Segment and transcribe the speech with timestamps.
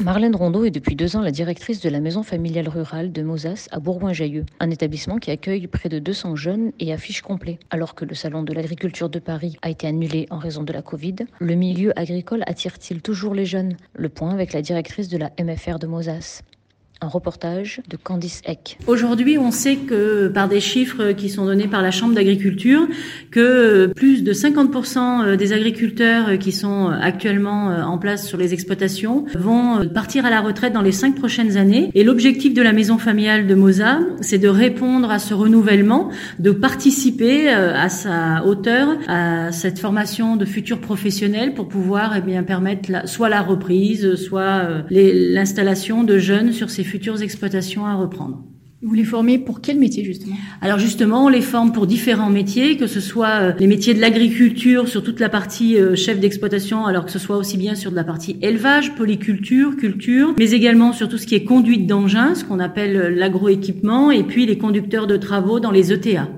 [0.00, 3.68] Marlène Rondeau est depuis deux ans la directrice de la maison familiale rurale de Mozas
[3.70, 7.58] à Bourgoin-Jailleux, un établissement qui accueille près de 200 jeunes et affiche complet.
[7.68, 10.80] Alors que le salon de l'agriculture de Paris a été annulé en raison de la
[10.80, 13.76] Covid, le milieu agricole attire-t-il toujours les jeunes?
[13.92, 16.40] Le point avec la directrice de la MFR de Mozas.
[17.02, 18.76] Un reportage de Candice Eck.
[18.86, 22.86] Aujourd'hui, on sait que par des chiffres qui sont donnés par la Chambre d'agriculture,
[23.30, 29.88] que plus de 50% des agriculteurs qui sont actuellement en place sur les exploitations vont
[29.88, 31.90] partir à la retraite dans les cinq prochaines années.
[31.94, 36.50] Et l'objectif de la maison familiale de Mosa, c'est de répondre à ce renouvellement, de
[36.50, 43.08] participer à sa hauteur à cette formation de futurs professionnels pour pouvoir eh bien permettre
[43.08, 48.44] soit la reprise, soit l'installation de jeunes sur ces futures exploitations à reprendre.
[48.82, 50.36] Vous les formez pour quel métier justement?
[50.62, 54.88] Alors justement, on les forme pour différents métiers, que ce soit les métiers de l'agriculture
[54.88, 58.04] sur toute la partie chef d'exploitation, alors que ce soit aussi bien sur de la
[58.04, 62.58] partie élevage, polyculture, culture, mais également sur tout ce qui est conduite d'engins, ce qu'on
[62.58, 66.28] appelle l'agroéquipement, et puis les conducteurs de travaux dans les ETA.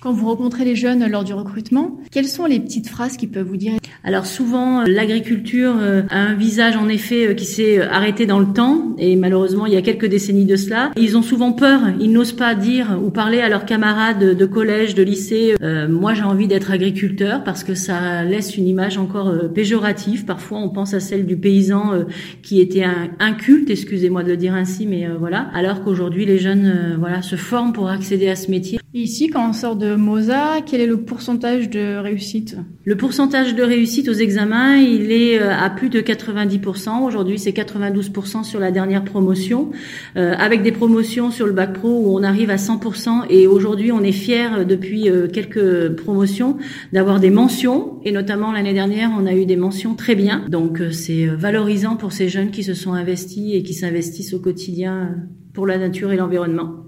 [0.00, 3.48] Quand vous rencontrez les jeunes lors du recrutement, quelles sont les petites phrases qu'ils peuvent
[3.48, 3.72] vous dire?
[4.04, 5.74] Alors souvent, l'agriculture
[6.08, 9.76] a un visage en effet qui s'est arrêté dans le temps et malheureusement il y
[9.76, 10.92] a quelques décennies de cela.
[10.96, 14.94] Ils ont souvent peur, ils n'osent pas dire ou parler à leurs camarades de collège,
[14.94, 15.56] de lycée.
[15.62, 20.24] Euh, moi j'ai envie d'être agriculteur parce que ça laisse une image encore péjorative.
[20.24, 22.04] Parfois on pense à celle du paysan euh,
[22.42, 25.50] qui était un, un culte, excusez-moi de le dire ainsi, mais euh, voilà.
[25.54, 28.78] Alors qu'aujourd'hui les jeunes voilà se forment pour accéder à ce métier.
[28.94, 33.54] Et ici, quand on sort de Mosa, quel est le pourcentage de réussite Le pourcentage
[33.54, 37.04] de réussite aux examens, il est à plus de 90%.
[37.04, 39.70] Aujourd'hui, c'est 92% sur la dernière promotion,
[40.16, 43.26] euh, avec des promotions sur le bac pro où on arrive à 100%.
[43.30, 46.56] Et aujourd'hui, on est fiers depuis euh, quelques promotions
[46.92, 48.00] d'avoir des mentions.
[48.04, 50.44] Et notamment l'année dernière, on a eu des mentions très bien.
[50.48, 54.40] Donc, euh, c'est valorisant pour ces jeunes qui se sont investis et qui s'investissent au
[54.40, 55.16] quotidien
[55.52, 56.87] pour la nature et l'environnement.